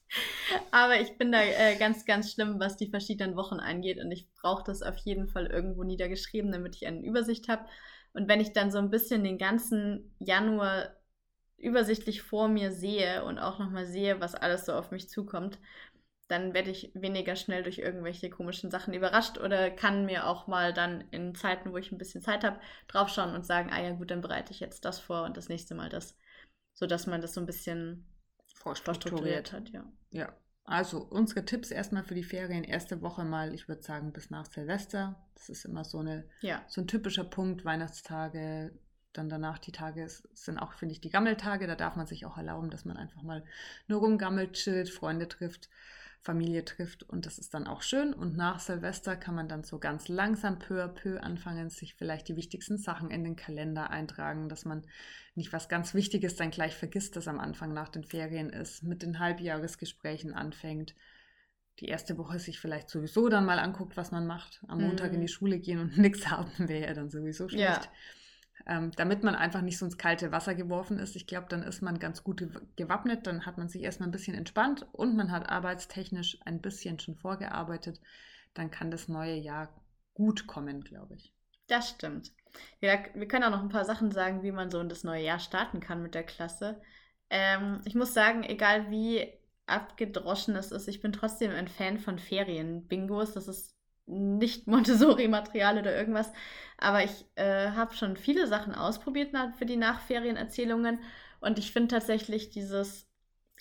Aber 0.73 1.01
ich 1.01 1.17
bin 1.17 1.31
da 1.31 1.43
äh, 1.43 1.77
ganz, 1.77 2.07
ganz 2.07 2.33
schlimm, 2.33 2.59
was 2.59 2.77
die 2.77 2.91
verschiedenen 2.91 3.37
Wochen 3.37 3.61
angeht. 3.61 3.99
Und 4.03 4.11
ich 4.11 4.29
brauche 4.41 4.65
das 4.65 4.83
auf 4.83 4.97
jeden 4.99 5.29
Fall 5.29 5.47
irgendwo 5.47 5.85
niedergeschrieben, 5.85 6.51
damit 6.51 6.75
ich 6.75 6.89
eine 6.89 7.05
Übersicht 7.05 7.47
habe. 7.49 7.67
Und 8.15 8.29
wenn 8.29 8.41
ich 8.41 8.53
dann 8.53 8.71
so 8.71 8.79
ein 8.79 8.91
bisschen 8.91 9.23
den 9.23 9.39
ganzen 9.39 10.15
Januar 10.19 10.96
übersichtlich 11.59 12.23
vor 12.23 12.49
mir 12.49 12.73
sehe 12.73 13.25
und 13.25 13.39
auch 13.39 13.59
nochmal 13.59 13.87
sehe, 13.87 14.21
was 14.21 14.35
alles 14.35 14.67
so 14.67 14.73
auf 14.75 14.91
mich 14.91 15.09
zukommt, 15.09 15.59
dann 16.29 16.55
werde 16.55 16.71
ich 16.71 16.91
weniger 16.95 17.37
schnell 17.37 17.63
durch 17.63 17.79
irgendwelche 17.79 18.31
komischen 18.31 18.71
Sachen 18.71 18.95
überrascht 18.95 19.39
oder 19.39 19.71
kann 19.71 20.07
mir 20.07 20.27
auch 20.27 20.49
mal 20.49 20.73
dann 20.73 21.03
in 21.13 21.35
Zeiten, 21.35 21.73
wo 21.73 21.77
ich 21.77 21.93
ein 21.93 21.99
bisschen 21.99 22.23
Zeit 22.23 22.45
habe, 22.45 22.61
draufschauen 22.89 23.35
und 23.35 23.47
sagen, 23.47 23.71
ah 23.73 23.81
ja 23.81 23.93
gut, 23.93 24.11
dann 24.11 24.21
bereite 24.21 24.53
ich 24.53 24.61
jetzt 24.61 24.85
das 24.85 24.99
vor 24.99 25.25
und 25.25 25.37
das 25.37 25.49
nächste 25.49 25.75
Mal 25.75 25.89
das, 25.89 26.17
sodass 26.75 27.07
man 27.07 27.21
das 27.21 27.35
so 27.35 27.41
ein 27.41 27.47
bisschen 27.47 28.07
vorstrukturiert 28.55 29.53
hat, 29.53 29.69
ja. 29.71 29.85
Ja, 30.11 30.37
also 30.65 30.99
unsere 30.99 31.45
Tipps 31.45 31.71
erstmal 31.71 32.03
für 32.03 32.17
die 32.17 32.25
Ferien, 32.25 32.65
erste 32.65 33.01
Woche 33.03 33.25
mal, 33.25 33.55
ich 33.55 33.69
würde 33.69 33.83
sagen, 33.83 34.13
bis 34.13 34.31
nach 34.31 34.47
Silvester. 34.47 35.25
Das 35.35 35.49
ist 35.49 35.65
immer 35.65 35.85
so, 35.85 36.01
eine, 36.01 36.29
ja. 36.41 36.65
so 36.67 36.81
ein 36.81 36.89
typischer 36.89 37.23
Punkt, 37.23 37.65
Weihnachtstage, 37.65 38.73
dann 39.19 39.29
danach 39.29 39.59
die 39.59 39.73
Tage 39.73 40.07
sind 40.35 40.59
auch, 40.59 40.73
finde 40.73 40.93
ich, 40.93 41.01
die 41.01 41.11
Gammeltage. 41.11 41.67
Da 41.67 41.75
darf 41.75 41.97
man 41.97 42.07
sich 42.07 42.27
auch 42.27 42.37
erlauben, 42.37 42.71
dass 42.71 42.85
man 42.85 42.97
einfach 42.97 43.23
mal 43.23 43.45
nur 43.89 44.01
rumgammelt, 44.01 44.55
chillt, 44.55 44.91
Freunde 44.91 45.29
trifft, 45.29 45.69
Familie 46.21 46.65
trifft 46.65 47.03
und 47.05 47.25
das 47.25 47.39
ist 47.39 47.55
dann 47.55 47.67
auch 47.67 47.83
schön. 47.83 48.13
Und 48.13 48.37
nach 48.37 48.59
Silvester 48.59 49.17
kann 49.17 49.35
man 49.35 49.49
dann 49.49 49.65
so 49.65 49.79
ganz 49.79 50.09
langsam 50.09 50.59
peu 50.59 50.83
à 50.83 50.89
peu 50.89 51.21
anfangen, 51.21 51.71
sich 51.71 51.95
vielleicht 51.95 52.29
die 52.29 52.37
wichtigsten 52.37 52.79
Sachen 52.79 53.11
in 53.11 53.25
den 53.25 53.37
Kalender 53.37 53.91
eintragen, 53.91 54.49
dass 54.49 54.65
man 54.65 54.85
nicht 55.35 55.53
was 55.53 55.69
ganz 55.69 55.95
Wichtiges 55.95 56.37
dann 56.37 56.51
gleich 56.51 56.75
vergisst, 56.75 57.17
das 57.17 57.29
am 57.29 57.41
Anfang 57.41 57.73
nach 57.73 57.89
den 57.89 58.05
Ferien 58.05 58.51
ist, 58.51 58.83
mit 58.83 59.03
den 59.03 59.19
Halbjahresgesprächen 59.19 60.35
anfängt 60.35 60.95
die 61.81 61.89
erste 61.89 62.17
Woche 62.17 62.39
sich 62.39 62.59
vielleicht 62.59 62.89
sowieso 62.89 63.29
dann 63.29 63.45
mal 63.45 63.59
anguckt, 63.59 63.99
was 63.99 64.11
man 64.11 64.27
macht. 64.27 64.65
Am 64.67 64.81
Montag 64.81 65.13
in 65.13 65.21
die 65.21 65.27
mhm. 65.27 65.29
Schule 65.29 65.59
gehen 65.59 65.79
und 65.79 65.99
nichts 65.99 66.31
haben 66.31 66.51
wäre 66.57 66.87
ja 66.87 66.95
dann 66.95 67.11
sowieso 67.11 67.49
schlecht. 67.49 67.85
Ja 67.85 67.91
ähm, 68.67 68.91
damit 68.97 69.23
man 69.23 69.35
einfach 69.35 69.61
nicht 69.61 69.79
so 69.79 69.85
ins 69.85 69.99
kalte 69.99 70.33
Wasser 70.33 70.55
geworfen 70.55 70.99
ist. 70.99 71.17
Ich 71.17 71.27
glaube, 71.27 71.47
dann 71.49 71.63
ist 71.63 71.83
man 71.83 71.99
ganz 71.99 72.25
gut 72.25 72.43
gewappnet, 72.77 73.27
dann 73.27 73.47
hat 73.47 73.59
man 73.59 73.69
sich 73.69 73.83
erstmal 73.83 74.09
ein 74.09 74.13
bisschen 74.13 74.35
entspannt 74.35 74.87
und 74.93 75.17
man 75.17 75.31
hat 75.31 75.49
arbeitstechnisch 75.49 76.39
ein 76.45 76.61
bisschen 76.61 76.99
schon 76.99 77.17
vorgearbeitet. 77.17 78.01
Dann 78.55 78.71
kann 78.71 78.91
das 78.91 79.09
neue 79.09 79.37
Jahr 79.37 79.69
gut 80.15 80.47
kommen, 80.47 80.83
glaube 80.83 81.15
ich. 81.15 81.33
Das 81.69 81.91
stimmt. 81.91 82.33
Ja, 82.81 82.99
wir 83.15 83.29
können 83.29 83.45
auch 83.45 83.51
noch 83.51 83.63
ein 83.63 83.69
paar 83.69 83.85
Sachen 83.85 84.11
sagen, 84.11 84.43
wie 84.43 84.53
man 84.53 84.71
so 84.71 84.81
in 84.81 84.89
das 84.89 85.05
neue 85.05 85.23
Jahr 85.23 85.41
starten 85.41 85.81
kann 85.81 86.03
mit 86.03 86.15
der 86.15 86.25
Klasse. 86.25 86.81
Ähm, 87.29 87.81
ich 87.85 87.95
muss 87.95 88.15
sagen, 88.15 88.43
egal 88.45 88.91
wie 88.91 89.31
abgedroschen 89.67 90.57
es 90.57 90.71
ist, 90.73 90.89
ich 90.89 91.03
bin 91.03 91.13
trotzdem 91.13 91.51
ein 91.51 91.69
Fan 91.69 91.99
von 91.99 92.19
Ferien-Bingos. 92.19 93.35
Das 93.35 93.49
ist 93.49 93.76
nicht 94.07 94.67
Montessori-Material 94.67 95.79
oder 95.79 95.97
irgendwas. 95.97 96.33
Aber 96.79 97.05
ich 97.05 97.27
äh, 97.37 97.71
habe 97.71 97.95
schon 97.95 98.17
viele 98.17 98.47
Sachen 98.47 98.75
ausprobiert 98.75 99.33
für 99.59 99.67
die 99.67 99.77
Nachferienerzählungen. 99.77 101.01
Und 101.41 101.59
ich 101.59 101.73
finde 101.73 101.89
tatsächlich 101.89 102.51
dieses 102.51 103.07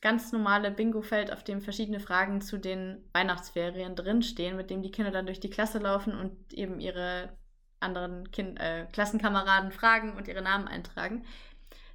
ganz 0.01 0.31
normale 0.31 0.71
Bingo-Feld, 0.71 1.31
auf 1.31 1.43
dem 1.43 1.61
verschiedene 1.61 1.99
Fragen 1.99 2.41
zu 2.41 2.57
den 2.57 3.03
Weihnachtsferien 3.13 3.95
drinstehen, 3.95 4.55
mit 4.55 4.69
dem 4.69 4.81
die 4.81 4.91
Kinder 4.91 5.11
dann 5.11 5.25
durch 5.25 5.39
die 5.39 5.49
Klasse 5.49 5.79
laufen 5.79 6.13
und 6.13 6.53
eben 6.53 6.79
ihre 6.79 7.35
anderen 7.79 8.29
kind 8.31 8.59
äh, 8.59 8.85
Klassenkameraden 8.91 9.71
fragen 9.71 10.15
und 10.15 10.27
ihre 10.27 10.41
Namen 10.41 10.67
eintragen, 10.67 11.25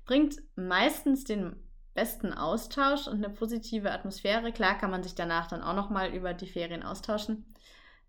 bringt 0.07 0.37
meistens 0.57 1.25
den 1.25 1.57
besten 1.95 2.33
Austausch 2.33 3.07
und 3.07 3.25
eine 3.25 3.31
positive 3.33 3.91
Atmosphäre. 3.91 4.53
Klar 4.53 4.79
kann 4.79 4.91
man 4.91 5.03
sich 5.03 5.15
danach 5.15 5.49
dann 5.49 5.63
auch 5.63 5.75
noch 5.75 5.91
mal 5.91 6.15
über 6.15 6.35
die 6.35 6.47
Ferien 6.47 6.83
austauschen. 6.83 7.45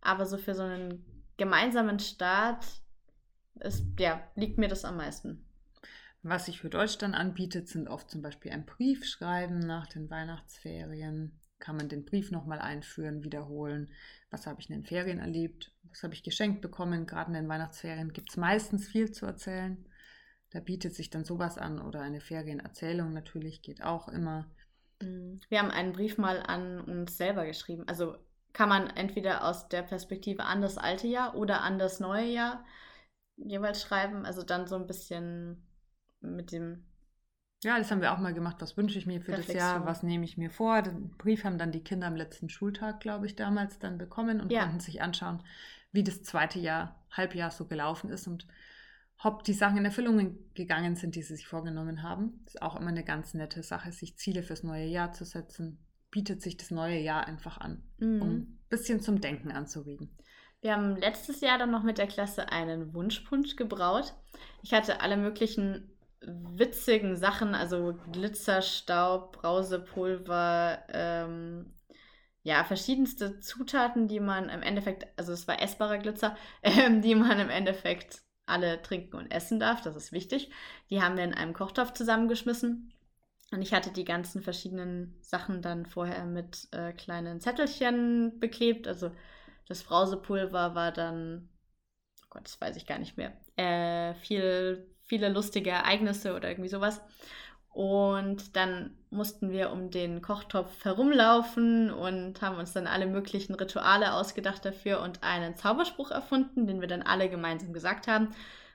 Aber 0.02 0.26
so 0.26 0.38
für 0.38 0.56
so 0.56 0.64
einen 0.64 1.06
gemeinsamen 1.38 2.00
Start 2.00 2.66
ist, 3.60 3.86
ja, 4.00 4.22
liegt 4.36 4.58
mir 4.58 4.68
das 4.68 4.86
am 4.86 4.98
meisten. 4.98 5.46
Was 6.24 6.46
sich 6.46 6.60
für 6.60 6.70
Deutsch 6.70 6.98
dann 6.98 7.16
anbietet, 7.16 7.68
sind 7.68 7.88
oft 7.88 8.10
zum 8.10 8.22
Beispiel 8.22 8.52
ein 8.52 8.66
Brief 8.66 9.06
schreiben 9.06 9.60
nach 9.60 9.88
den 9.88 10.10
Weihnachtsferien. 10.10 11.40
Kann 11.58 11.78
man 11.78 11.90
den 11.90 12.06
Brief 12.06 12.32
nochmal 12.32 12.60
einführen, 12.60 13.24
wiederholen. 13.24 13.92
Was 14.30 14.48
habe 14.48 14.62
ich 14.62 14.70
in 14.70 14.76
den 14.76 14.86
Ferien 14.86 15.20
erlebt? 15.20 15.72
Was 15.90 16.04
habe 16.04 16.14
ich 16.14 16.24
geschenkt 16.24 16.62
bekommen? 16.62 17.06
Gerade 17.06 17.30
in 17.30 17.34
den 17.36 17.50
Weihnachtsferien 17.50 18.14
gibt 18.14 18.30
es 18.32 18.38
meistens 18.38 18.88
viel 18.88 19.12
zu 19.12 19.26
erzählen. 19.26 19.84
Da 20.52 20.60
bietet 20.60 20.96
sich 20.96 21.10
dann 21.10 21.24
sowas 21.24 21.58
an 21.58 21.80
oder 21.80 22.02
eine 22.02 22.22
Ferienerzählung 22.22 23.14
natürlich 23.14 23.62
geht 23.62 23.84
auch 23.84 24.08
immer. 24.08 24.50
Mhm. 25.02 25.40
Wir 25.50 25.60
haben 25.60 25.72
einen 25.72 25.94
Brief 25.94 26.18
mal 26.18 26.42
an 26.42 26.82
uns 26.82 27.18
selber 27.18 27.46
geschrieben. 27.46 27.88
Also 27.88 28.18
kann 28.54 28.70
man 28.70 28.88
entweder 28.88 29.46
aus 29.46 29.70
der 29.70 29.82
Perspektive 29.82 30.44
an 30.44 30.62
das 30.62 30.78
alte 30.78 31.08
Jahr 31.08 31.36
oder 31.36 31.62
an 31.62 31.80
das 31.80 32.00
neue 32.00 32.28
Jahr 32.28 32.64
jeweils 33.38 33.82
schreiben. 33.82 34.26
Also 34.26 34.44
dann 34.44 34.68
so 34.68 34.76
ein 34.76 34.88
bisschen 34.88 35.68
mit 36.20 36.52
dem. 36.52 36.86
Ja, 37.64 37.78
das 37.78 37.92
haben 37.92 38.02
wir 38.02 38.12
auch 38.12 38.18
mal 38.18 38.34
gemacht. 38.34 38.58
Was 38.60 38.76
wünsche 38.76 38.98
ich 38.98 39.06
mir 39.06 39.22
für 39.22 39.34
Reflexion. 39.34 39.58
das 39.58 39.64
Jahr? 39.64 39.86
Was 39.86 40.04
nehme 40.04 40.26
ich 40.26 40.38
mir 40.38 40.50
vor? 40.50 40.82
Den 40.82 41.12
Brief 41.18 41.44
haben 41.44 41.58
dann 41.58 41.72
die 41.72 41.84
Kinder 41.84 42.08
am 42.08 42.16
letzten 42.16 42.50
Schultag, 42.50 43.00
glaube 43.00 43.28
ich, 43.28 43.36
damals 43.36 43.78
dann 43.78 43.98
bekommen 43.98 44.42
und 44.42 44.52
ja. 44.52 44.64
konnten 44.64 44.80
sich 44.80 45.02
anschauen, 45.02 45.44
wie 45.92 46.04
das 46.04 46.24
zweite 46.24 46.60
Jahr, 46.60 47.06
Halbjahr 47.12 47.52
so 47.52 47.66
gelaufen 47.66 48.10
ist 48.10 48.28
und 48.28 48.48
ob 49.24 49.44
die 49.44 49.54
Sachen 49.54 49.78
in 49.78 49.86
Erfüllung 49.86 50.38
gegangen 50.56 50.96
sind, 50.96 51.16
die 51.16 51.22
sie 51.22 51.36
sich 51.36 51.48
vorgenommen 51.48 52.02
haben. 52.02 52.42
Das 52.46 52.56
ist 52.56 52.62
auch 52.62 52.76
immer 52.80 52.90
eine 52.90 53.04
ganz 53.04 53.36
nette 53.36 53.62
Sache, 53.62 53.92
sich 53.92 54.18
Ziele 54.18 54.42
fürs 54.42 54.64
neue 54.64 54.86
Jahr 54.86 55.12
zu 55.12 55.26
setzen, 55.26 55.78
bietet 56.12 56.42
sich 56.42 56.58
das 56.58 56.72
neue 56.72 57.00
Jahr 57.00 57.26
einfach 57.26 57.58
an, 57.58 57.82
mhm. 57.98 58.22
um 58.22 58.30
ein 58.30 58.60
bisschen 58.70 59.00
zum 59.00 59.22
Denken 59.22 59.52
anzuregen. 59.52 60.16
Wir 60.62 60.74
haben 60.74 60.96
letztes 60.96 61.42
Jahr 61.42 61.58
dann 61.58 61.72
noch 61.72 61.84
mit 61.84 61.98
der 61.98 62.08
Klasse 62.08 62.50
einen 62.50 62.94
Wunschpunsch 62.94 63.56
gebraut. 63.56 64.14
Ich 64.62 64.74
hatte 64.74 65.02
alle 65.02 65.18
möglichen 65.18 65.90
witzigen 66.22 67.16
Sachen, 67.16 67.56
also 67.56 67.98
Glitzerstaub, 68.12 69.32
Brausepulver, 69.42 70.84
ähm, 70.90 71.74
ja, 72.44 72.64
verschiedenste 72.64 73.40
Zutaten, 73.40 74.08
die 74.08 74.20
man 74.20 74.50
im 74.50 74.62
Endeffekt, 74.62 75.08
also 75.18 75.34
es 75.34 75.48
war 75.48 75.62
essbarer 75.62 75.98
Glitzer, 75.98 76.36
ähm, 76.64 77.02
die 77.02 77.16
man 77.16 77.40
im 77.40 77.50
Endeffekt 77.50 78.22
alle 78.46 78.82
trinken 78.82 79.16
und 79.16 79.32
essen 79.32 79.60
darf, 79.60 79.82
das 79.82 79.96
ist 79.96 80.12
wichtig. 80.12 80.52
Die 80.90 81.02
haben 81.02 81.18
wir 81.18 81.24
in 81.24 81.34
einem 81.34 81.54
Kochtopf 81.54 81.94
zusammengeschmissen 81.94 82.94
und 83.52 83.62
ich 83.62 83.74
hatte 83.74 83.92
die 83.92 84.06
ganzen 84.06 84.42
verschiedenen 84.42 85.18
Sachen 85.22 85.62
dann 85.62 85.86
vorher 85.86 86.26
mit 86.26 86.70
äh, 86.72 86.94
kleinen 86.94 87.42
Zettelchen 87.42 88.40
beklebt. 88.40 88.88
Also 88.88 89.12
das 89.68 89.84
Brausepulver 89.84 90.74
war 90.74 90.92
dann, 90.94 91.50
oh 92.24 92.28
Gott, 92.30 92.46
das 92.46 92.60
weiß 92.62 92.78
ich 92.78 92.88
gar 92.88 92.98
nicht 92.98 93.18
mehr, 93.18 93.34
äh, 93.58 94.14
viel, 94.16 94.90
viele 95.04 95.30
lustige 95.30 95.70
Ereignisse 95.70 96.34
oder 96.34 96.50
irgendwie 96.50 96.70
sowas. 96.70 97.02
Und 97.74 98.56
dann 98.56 98.98
mussten 99.10 99.52
wir 99.52 99.72
um 99.72 99.92
den 99.92 100.22
Kochtopf 100.22 100.84
herumlaufen 100.84 101.92
und 101.92 102.42
haben 102.42 102.58
uns 102.58 102.74
dann 102.74 102.88
alle 102.88 103.08
möglichen 103.08 103.56
Rituale 103.56 104.14
ausgedacht 104.14 104.66
dafür 104.66 105.02
und 105.02 105.24
einen 105.24 105.56
Zauberspruch 105.56 106.12
erfunden, 106.12 106.68
den 106.68 106.82
wir 106.82 106.88
dann 106.88 107.02
alle 107.02 107.30
gemeinsam 107.30 107.72
gesagt 107.72 108.08
haben. 108.08 108.34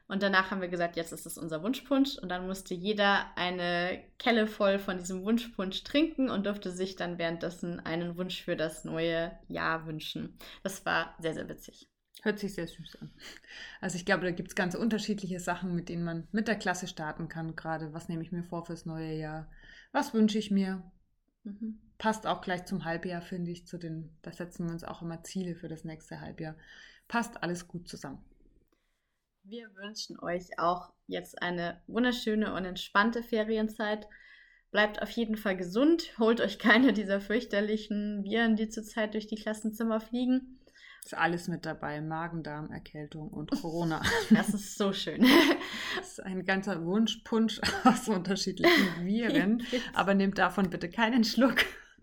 Und 0.09 0.23
danach 0.23 0.51
haben 0.51 0.61
wir 0.61 0.69
gesagt, 0.69 0.97
jetzt 0.97 1.13
ist 1.13 1.27
es 1.27 1.37
unser 1.37 1.63
Wunschpunsch. 1.63 2.17
Und 2.19 2.29
dann 2.29 2.47
musste 2.47 2.75
jeder 2.75 3.27
eine 3.37 4.03
Kelle 4.19 4.47
voll 4.47 4.79
von 4.79 4.99
diesem 4.99 5.25
Wunschpunsch 5.25 5.83
trinken 5.83 6.31
und 6.31 6.47
durfte 6.47 6.71
sich 6.71 6.95
dann 6.95 7.19
währenddessen 7.19 7.81
einen 7.81 8.17
Wunsch 8.17 8.43
für 8.43 8.57
das 8.57 8.85
neue 8.85 9.37
Jahr 9.49 9.87
wünschen. 9.87 10.39
Das 10.63 10.87
war 10.87 11.15
sehr, 11.19 11.35
sehr 11.35 11.49
witzig. 11.49 11.89
Hört 12.23 12.39
sich 12.39 12.55
sehr 12.55 12.67
süß 12.67 12.97
an. 13.03 13.11
Also 13.81 13.97
ich 13.97 14.07
glaube, 14.07 14.25
da 14.25 14.31
gibt 14.31 14.49
es 14.49 14.55
ganz 14.55 14.75
unterschiedliche 14.75 15.41
Sachen, 15.41 15.75
mit 15.75 15.89
denen 15.89 16.05
man 16.05 16.29
mit 16.33 16.49
der 16.49 16.57
Klasse 16.57 16.87
starten 16.87 17.29
kann. 17.29 17.57
Gerade, 17.57 17.93
was 17.93 18.09
nehme 18.09 18.23
ich 18.23 18.33
mir 18.33 18.43
vor 18.43 18.65
fürs 18.65 18.87
neue 18.87 19.15
Jahr? 19.15 19.51
Was 19.93 20.15
wünsche 20.15 20.39
ich 20.39 20.51
mir? 20.51 20.83
Mhm. 21.45 21.81
Passt 21.99 22.27
auch 22.27 22.41
gleich 22.43 22.65
zum 22.65 22.85
Halbjahr, 22.85 23.23
finde 23.23 23.51
ich. 23.51 23.67
Zu 23.67 23.79
den, 23.79 24.17
da 24.23 24.33
setzen 24.33 24.67
wir 24.67 24.73
uns 24.73 24.85
auch 24.85 25.03
immer 25.03 25.23
Ziele 25.25 25.55
für 25.55 25.69
das 25.69 25.85
nächste 25.85 26.21
Halbjahr. 26.21 26.57
Passt 27.09 27.43
alles 27.43 27.69
gut 27.69 27.89
zusammen. 27.89 28.25
Wir 29.49 29.69
wünschen 29.77 30.19
euch 30.19 30.59
auch 30.59 30.93
jetzt 31.07 31.41
eine 31.41 31.81
wunderschöne 31.87 32.53
und 32.55 32.65
entspannte 32.65 33.23
Ferienzeit. 33.23 34.09
Bleibt 34.73 35.01
auf 35.01 35.11
jeden 35.11 35.37
Fall 35.37 35.57
gesund, 35.57 36.19
holt 36.19 36.41
euch 36.41 36.59
keine 36.59 36.93
dieser 36.93 37.21
fürchterlichen 37.21 38.25
Viren, 38.25 38.57
die 38.57 38.69
zurzeit 38.69 39.15
durch 39.15 39.29
die 39.29 39.37
Klassenzimmer 39.37 40.01
fliegen. 40.01 40.59
Ist 41.05 41.15
alles 41.15 41.47
mit 41.47 41.65
dabei: 41.65 42.01
Magen, 42.01 42.43
Darm, 42.43 42.73
Erkältung 42.73 43.29
und 43.29 43.53
Corona. 43.53 44.03
Das 44.31 44.49
ist 44.49 44.77
so 44.77 44.93
schön. 44.93 45.25
Das 45.97 46.09
ist 46.09 46.21
ein 46.25 46.45
ganzer 46.45 46.85
Wunschpunsch 46.85 47.61
aus 47.85 48.09
unterschiedlichen 48.09 49.07
Viren. 49.07 49.65
Aber 49.95 50.15
nehmt 50.15 50.39
davon 50.39 50.71
bitte 50.71 50.91
keinen 50.91 51.23
Schluck. 51.23 51.59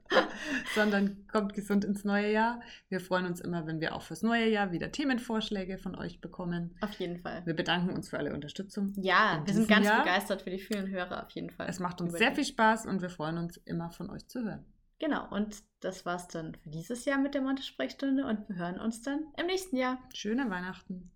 sondern 0.76 1.26
kommt 1.28 1.54
gesund 1.54 1.86
ins 1.86 2.04
neue 2.04 2.32
Jahr. 2.32 2.62
Wir 2.90 3.00
freuen 3.00 3.26
uns 3.26 3.40
immer, 3.40 3.66
wenn 3.66 3.82
wir 3.82 3.96
auch 3.96 4.02
fürs 4.02 4.24
neue 4.24 4.50
Jahr 4.50 4.72
wieder 4.72 4.92
Themenvorschläge 4.92 5.78
von 5.78 5.96
euch 5.96 6.22
bekommen. 6.22 6.76
Auf 6.82 6.94
jeden 7.00 7.18
Fall. 7.18 7.46
Wir 7.46 7.56
bedanken 7.56 7.94
uns 7.94 8.10
für 8.10 8.18
alle 8.18 8.34
Unterstützung. 8.34 8.94
Ja, 8.98 9.42
wir 9.46 9.54
sind 9.54 9.68
ganz 9.68 9.86
Jahr. 9.86 10.04
begeistert 10.04 10.42
für 10.44 10.50
die 10.50 10.60
vielen 10.60 10.90
Hörer 10.90 11.24
auf 11.24 11.32
jeden 11.32 11.50
Fall. 11.50 11.68
Es 11.70 11.80
macht 11.80 12.02
uns 12.02 12.14
sehr 12.14 12.34
viel 12.34 12.46
Spaß 12.46 12.86
und 12.86 13.02
wir 13.02 13.10
freuen 13.10 13.38
uns 13.38 13.58
immer 13.58 13.92
von 13.92 14.10
euch 14.10 14.28
zu 14.28 14.44
hören. 14.44 14.66
Genau, 15.00 15.28
und 15.32 15.64
das 15.82 16.06
war's 16.06 16.28
dann 16.30 16.56
für 16.56 16.70
dieses 16.70 17.04
Jahr 17.06 17.18
mit 17.18 17.34
der 17.34 17.42
Monte-Sprechstunde 17.42 18.26
und 18.26 18.48
wir 18.48 18.56
hören 18.56 18.80
uns 18.80 19.02
dann 19.02 19.26
im 19.38 19.48
nächsten 19.48 19.76
Jahr. 19.76 19.98
Schöne 20.14 20.50
Weihnachten. 20.50 21.12